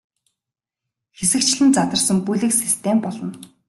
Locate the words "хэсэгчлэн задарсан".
1.17-2.17